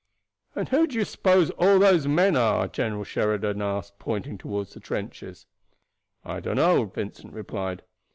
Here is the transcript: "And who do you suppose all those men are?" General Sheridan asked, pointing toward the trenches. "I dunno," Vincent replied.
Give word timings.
"And 0.55 0.67
who 0.69 0.87
do 0.87 0.97
you 0.97 1.05
suppose 1.05 1.51
all 1.59 1.77
those 1.77 2.07
men 2.07 2.35
are?" 2.35 2.67
General 2.67 3.03
Sheridan 3.03 3.61
asked, 3.61 3.99
pointing 3.99 4.39
toward 4.39 4.65
the 4.69 4.79
trenches. 4.79 5.45
"I 6.25 6.39
dunno," 6.39 6.85
Vincent 6.85 7.33
replied. 7.33 7.83